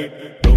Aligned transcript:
it. 0.00 0.49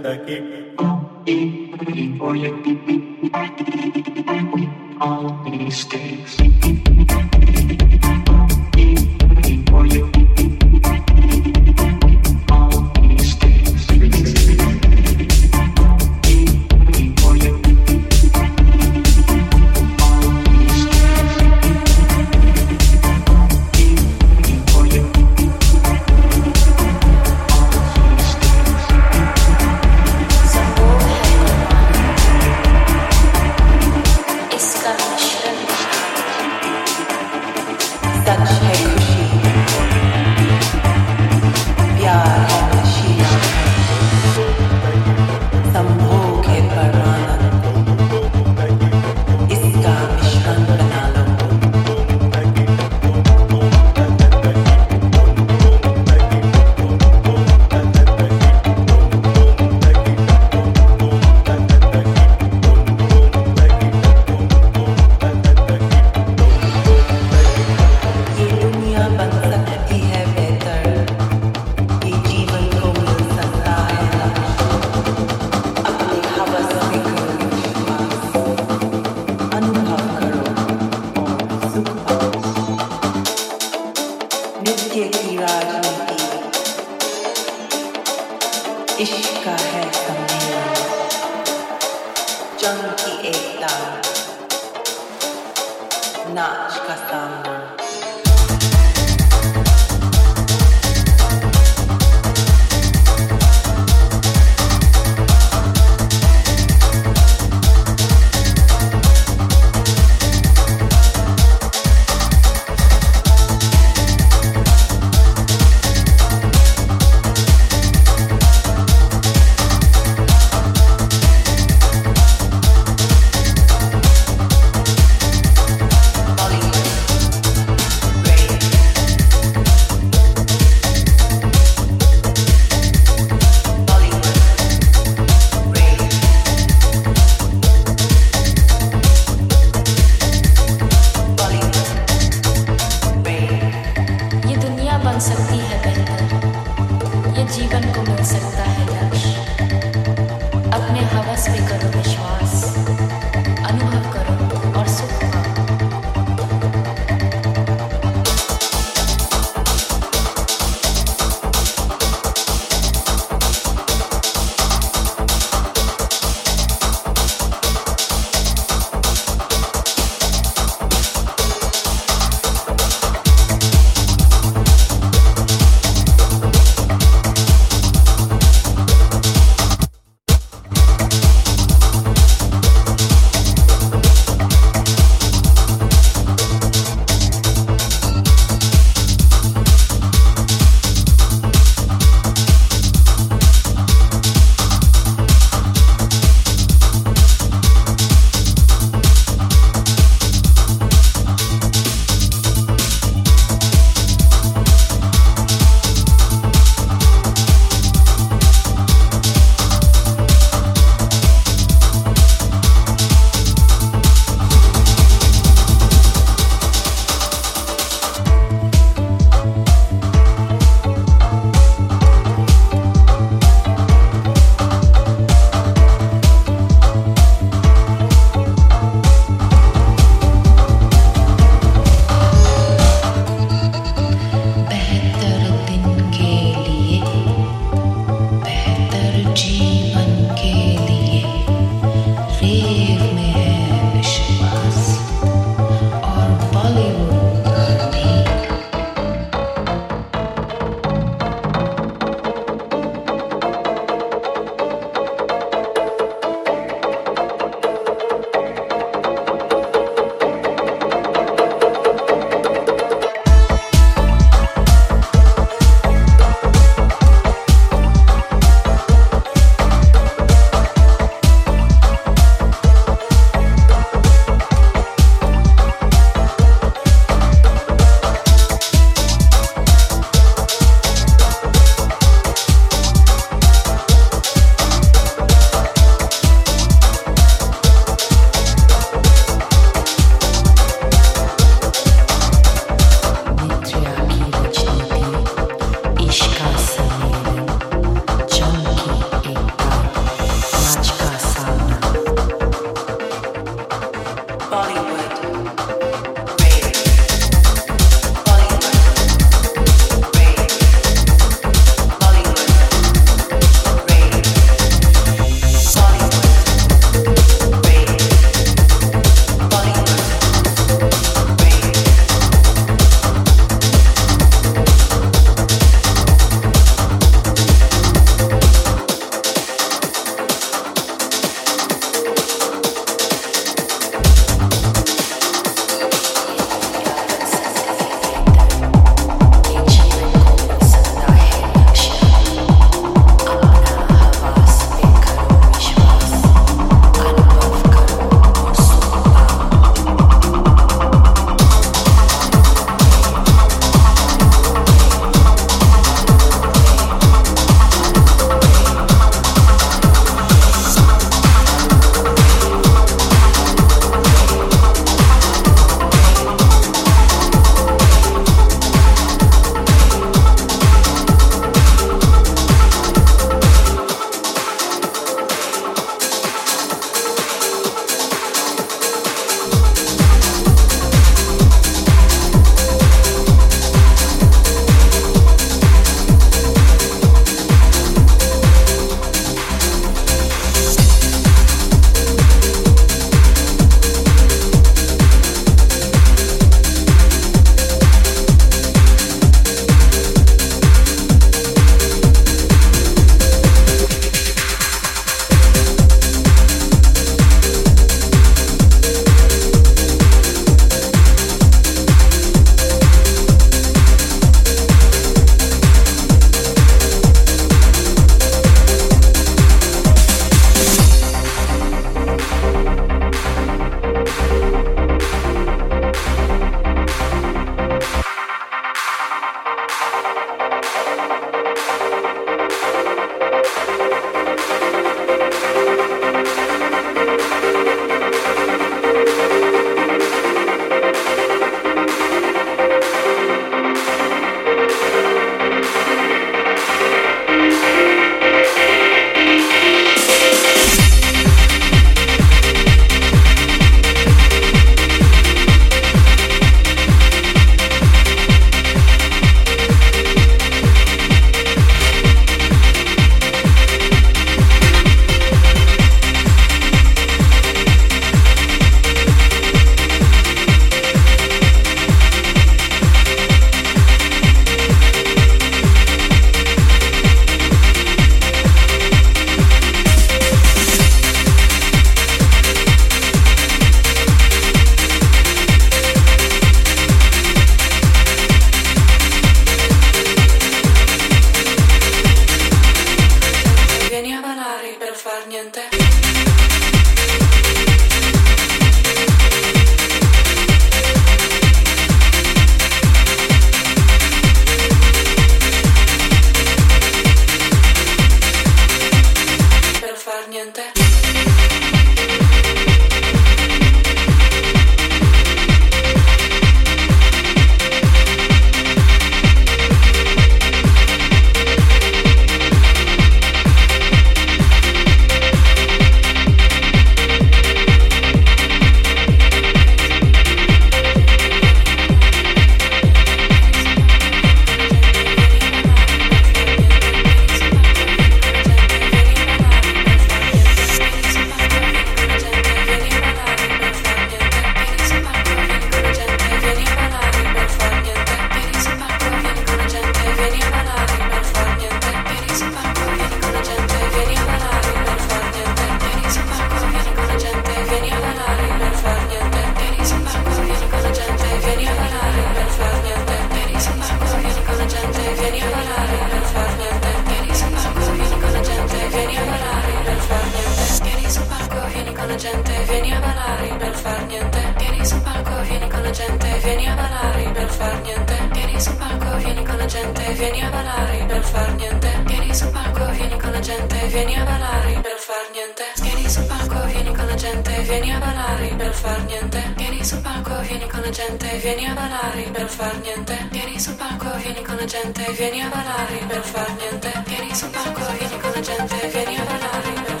gente, 579.81 580.13
vieni 580.13 580.41
a 580.43 580.49
ballare 580.49 581.05
per 581.07 581.23
far 581.23 581.53
niente. 581.55 581.89
Vieni 582.05 582.33
sul 582.33 582.49
palco, 582.51 582.85
vieni 582.91 583.17
con 583.17 583.31
la 583.31 583.39
gente, 583.39 583.87
vieni 583.87 584.15
a 584.15 584.23
ballare 584.23 584.79
per 584.81 584.97
far 584.97 585.25
niente. 585.33 585.63
Vieni 585.81 586.09
sul 586.09 586.25
palco, 586.25 586.65
vieni 586.65 586.93
con 586.93 587.07
la 587.07 587.15
gente, 587.15 587.51
vieni 587.61 587.93
a 587.93 587.99
ballare 587.99 588.55
per 588.55 588.73
far 588.73 589.03
niente. 589.05 589.53
Vieni 589.55 589.83
sul 589.83 590.01
palco, 590.01 590.39
vieni 590.41 590.67
con 590.67 590.81
la 590.81 590.89
gente, 590.89 591.27
vieni 591.41 591.65
a 591.65 591.73
ballare 591.73 592.23
per 592.31 592.47
far 592.47 592.75
niente. 592.81 593.27
Vieni 593.31 593.59
sul 593.59 593.75
palco, 593.75 594.09
vieni 594.17 594.41
con 594.43 594.55
la 594.55 594.65
gente, 594.65 595.03
vieni 595.17 595.41
a 595.41 595.49
ballare 595.49 595.97
per 596.07 596.23
far 596.23 596.51
niente. 596.59 596.91
Vieni 597.05 597.35
sul 597.35 597.49
palco, 597.49 597.85
vieni 597.97 598.17
con 598.19 598.31
la 598.33 598.41
gente, 598.41 598.75
vieni 598.93 599.15
a 599.17 599.23
ballare 599.23 599.71
per 599.71 599.81
far 599.81 599.85
niente. 599.85 600.00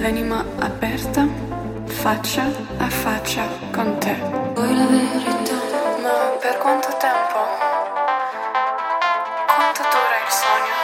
l'anima 0.00 0.42
aperta, 0.60 1.28
faccia 1.84 2.44
a 2.78 2.88
faccia 2.88 3.46
con 3.70 3.98
te. 3.98 4.16
Vuoi 4.54 4.74
la 4.74 4.86
verità? 4.86 5.58
Ma 6.00 6.14
per 6.40 6.56
quanto 6.56 6.88
tempo? 6.96 7.38
Quanto 9.54 9.82
dura 9.92 10.16
il 10.24 10.32
sogno? 10.40 10.76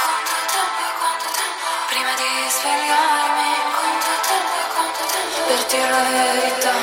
Quanto 0.00 0.36
tempo, 0.48 0.82
quanto 1.00 1.28
tempo? 1.40 1.68
Prima 1.92 2.12
di 2.20 2.30
svegliarmi, 2.56 3.52
quanto 3.76 4.12
tempo, 4.30 4.58
quanto 4.72 5.02
tempo? 5.12 5.36
Per 5.48 5.60
dire 5.68 5.90
la 5.90 6.04
verità, 6.08 6.76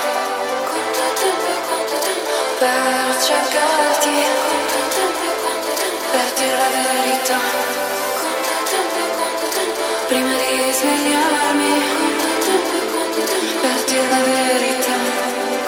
quanto 0.69 1.05
tempo, 1.17 1.49
quanto 1.65 1.97
tempo? 2.05 2.35
Per 2.61 3.17
cercarti, 3.25 4.15
quanto 4.45 4.79
tempo, 4.93 5.27
quanto 5.41 5.69
tempo? 5.81 6.05
Per 6.13 6.27
dire 6.37 6.57
la 6.61 6.69
verità 6.77 7.86
prima 10.07 10.33
di 10.33 10.71
svegliarmi 10.71 11.73
conta 12.09 13.79
tempo 13.91 14.19
verità 14.23 14.97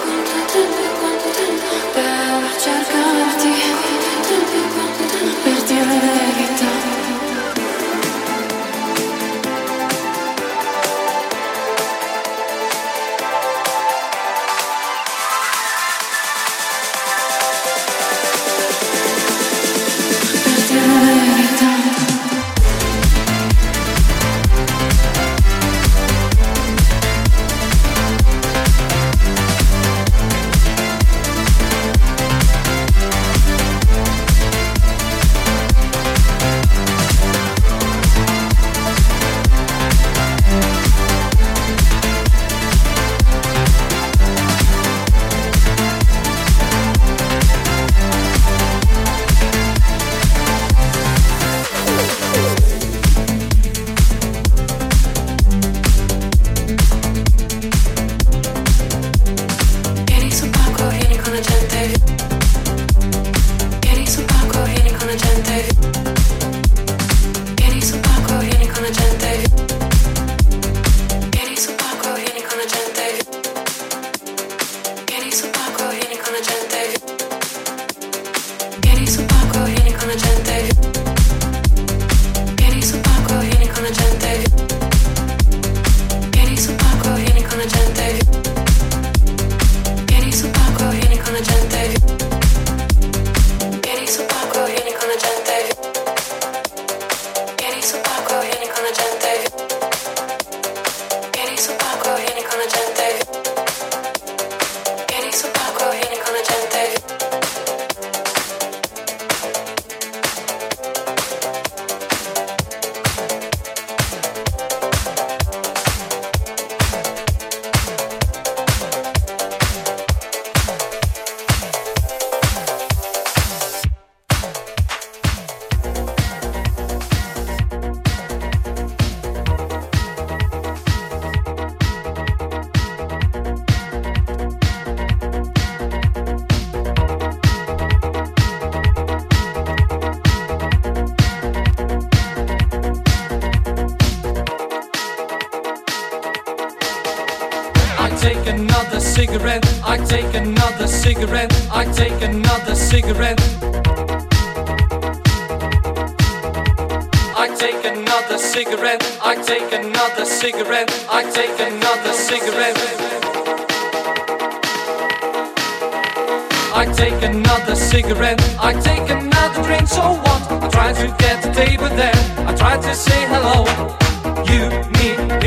conta 0.02 0.52
tempo 0.52 0.82
quanto 1.00 1.30
tempo 1.30 1.66
per 1.94 2.58
cercarti. 2.60 3.59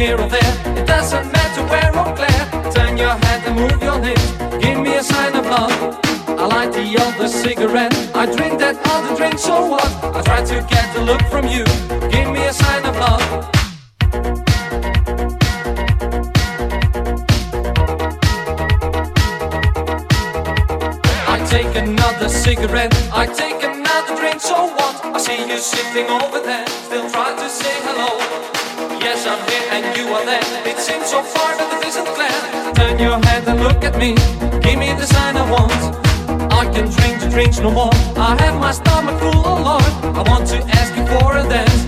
here 0.02 0.20
or 0.20 0.28
there. 0.28 0.54
It 0.80 0.86
doesn't 0.86 1.26
matter 1.32 1.62
where 1.70 1.92
or 2.02 2.10
where. 2.20 2.44
Turn 2.72 2.96
your 2.96 3.14
head 3.24 3.40
and 3.46 3.54
move 3.62 3.80
your 3.88 3.98
lips. 4.06 4.26
Give 4.62 4.78
me 4.80 4.94
a 4.96 5.02
sign 5.02 5.34
of 5.36 5.46
love. 5.46 5.72
I 6.42 6.44
light 6.54 6.72
the 6.72 6.86
other 7.04 7.28
cigarette. 7.28 7.94
I 8.14 8.26
drink 8.36 8.58
that 8.58 8.76
other 8.94 9.14
drink, 9.16 9.38
so 9.38 9.54
what? 9.72 9.88
I 10.16 10.20
try 10.22 10.40
to 10.52 10.56
get 10.74 10.96
a 10.96 11.02
look 11.10 11.22
from 11.32 11.46
you. 11.46 11.64
Give 12.14 12.28
me 12.36 12.42
a 12.52 12.52
sign 12.52 12.84
of 12.90 12.96
love. 13.04 13.26
I 21.34 21.36
take 21.54 21.72
another 21.76 22.28
cigarette. 22.28 22.92
I 23.12 23.26
take 23.26 23.62
another 23.62 24.14
drink, 24.20 24.40
so 24.40 24.66
what? 24.76 24.94
I 25.16 25.18
see 25.18 25.38
you 25.50 25.58
sitting 25.58 26.08
over 26.10 26.40
there, 26.40 26.66
still 26.66 27.08
trying 27.10 27.36
to 27.36 27.48
sit. 27.48 27.71
Here 29.50 29.66
and 29.70 29.96
you 29.96 30.06
are 30.08 30.24
there. 30.24 30.42
It 30.66 30.78
seems 30.78 31.06
so 31.06 31.22
far, 31.22 31.56
but 31.58 31.68
it 31.74 31.88
isn't 31.88 32.06
clear. 32.06 32.38
Turn 32.74 32.98
your 32.98 33.18
head 33.26 33.46
and 33.48 33.60
look 33.60 33.82
at 33.84 33.96
me. 33.98 34.14
Give 34.60 34.78
me 34.78 34.92
the 34.92 35.06
sign 35.06 35.36
I 35.36 35.44
want. 35.50 35.72
I 36.52 36.64
can 36.72 36.86
drink 36.90 37.20
the 37.20 37.28
drinks 37.30 37.58
no 37.58 37.70
more. 37.70 37.94
I 38.16 38.36
have 38.42 38.58
my 38.60 38.72
stomach 38.72 39.18
full, 39.20 39.44
of 39.44 39.60
Lord. 39.60 39.92
I 40.16 40.22
want 40.30 40.46
to 40.48 40.58
ask 40.78 40.94
you 40.96 41.04
for 41.06 41.36
a 41.36 41.42
dance. 41.48 41.81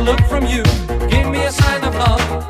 look 0.00 0.20
from 0.28 0.46
you. 0.46 0.62
Give 1.08 1.28
me 1.28 1.44
a 1.44 1.52
sign 1.52 1.84
of 1.84 1.94
love. 1.94 2.46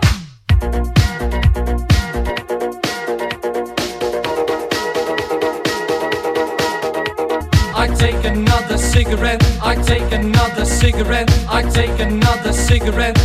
I 7.75 7.87
take 7.97 8.25
another 8.25 8.79
cigarette. 8.79 9.43
I 9.63 9.75
take 9.75 10.13
another 10.13 10.65
cigarette. 10.65 11.31
I 11.49 11.63
take 11.63 11.99
another 12.01 12.53
cigarette. 12.53 13.19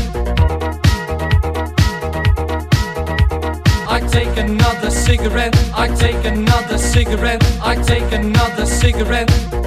I 3.88 4.00
take 4.12 4.38
another 4.38 4.90
cigarette. 4.90 5.56
I 5.76 5.88
take 5.96 6.26
another 6.26 6.78
cigarette. 6.78 7.44
I 7.62 7.76
take 7.84 8.12
another 8.12 8.66
cigarette. 8.66 9.64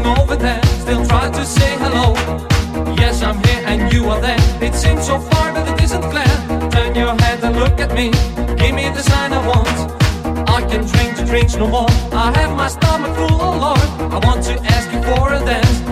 over 0.00 0.36
there, 0.36 0.62
still 0.80 1.04
try 1.04 1.30
to 1.30 1.44
say 1.44 1.76
hello. 1.76 2.14
Yes, 2.96 3.22
I'm 3.22 3.36
here 3.44 3.62
and 3.66 3.92
you 3.92 4.08
are 4.08 4.20
there. 4.20 4.38
It 4.62 4.74
seems 4.74 5.06
so 5.06 5.18
far, 5.18 5.52
but 5.52 5.68
it 5.68 5.84
isn't 5.84 6.02
clear. 6.02 6.70
Turn 6.70 6.94
your 6.94 7.14
head 7.20 7.44
and 7.44 7.56
look 7.56 7.78
at 7.78 7.92
me. 7.94 8.10
Give 8.56 8.74
me 8.74 8.88
the 8.88 9.02
sign 9.02 9.34
I 9.34 9.46
want. 9.46 9.68
I 10.48 10.62
can 10.62 10.86
drink 10.86 11.16
the 11.16 11.24
drinks 11.26 11.56
no 11.56 11.68
more. 11.68 11.90
I 12.10 12.32
have 12.38 12.56
my 12.56 12.68
stomach 12.68 13.14
full, 13.16 13.38
oh 13.42 13.58
Lord. 13.64 14.12
I 14.12 14.18
want 14.26 14.42
to 14.44 14.54
ask 14.72 14.90
you 14.90 15.02
for 15.02 15.34
a 15.34 15.44
dance. 15.44 15.91